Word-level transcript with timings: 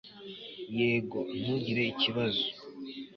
yego, 0.77 1.19
ntugire 1.39 1.83
ikibazo 1.93 2.43